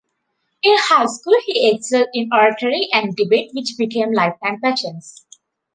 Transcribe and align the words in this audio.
In 0.63 0.73
high 0.79 1.05
school, 1.05 1.35
he 1.45 1.69
excelled 1.69 2.07
in 2.15 2.31
oratory 2.33 2.89
and 2.91 3.15
debate, 3.15 3.51
which 3.53 3.75
became 3.77 4.11
lifetime 4.13 4.59
passions. 4.59 5.27